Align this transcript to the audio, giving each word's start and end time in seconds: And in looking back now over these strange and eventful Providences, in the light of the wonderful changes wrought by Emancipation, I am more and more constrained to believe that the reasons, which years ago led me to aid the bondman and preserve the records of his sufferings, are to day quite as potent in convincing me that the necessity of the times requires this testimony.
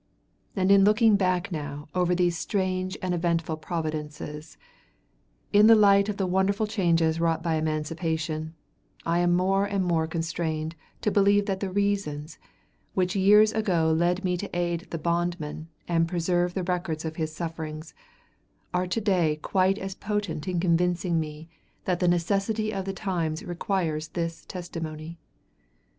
And 0.55 0.71
in 0.71 0.83
looking 0.83 1.15
back 1.15 1.51
now 1.51 1.87
over 1.93 2.15
these 2.15 2.35
strange 2.35 2.97
and 3.03 3.13
eventful 3.13 3.57
Providences, 3.57 4.57
in 5.53 5.67
the 5.67 5.75
light 5.75 6.09
of 6.09 6.17
the 6.17 6.25
wonderful 6.25 6.65
changes 6.65 7.19
wrought 7.19 7.43
by 7.43 7.53
Emancipation, 7.53 8.55
I 9.05 9.19
am 9.19 9.35
more 9.35 9.63
and 9.65 9.85
more 9.85 10.07
constrained 10.07 10.73
to 11.01 11.11
believe 11.11 11.45
that 11.45 11.59
the 11.59 11.69
reasons, 11.69 12.39
which 12.95 13.15
years 13.15 13.51
ago 13.53 13.93
led 13.95 14.23
me 14.23 14.37
to 14.37 14.49
aid 14.57 14.87
the 14.89 14.97
bondman 14.97 15.67
and 15.87 16.07
preserve 16.07 16.55
the 16.55 16.63
records 16.63 17.05
of 17.05 17.17
his 17.17 17.31
sufferings, 17.35 17.93
are 18.73 18.87
to 18.87 19.01
day 19.01 19.35
quite 19.39 19.77
as 19.77 19.93
potent 19.93 20.47
in 20.47 20.59
convincing 20.59 21.19
me 21.19 21.47
that 21.85 21.99
the 21.99 22.07
necessity 22.07 22.73
of 22.73 22.85
the 22.85 22.91
times 22.93 23.43
requires 23.45 24.07
this 24.07 24.45
testimony. 24.45 25.19